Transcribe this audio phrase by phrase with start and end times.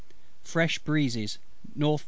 [0.41, 1.37] Fresh breezes
[1.79, 1.97] at N.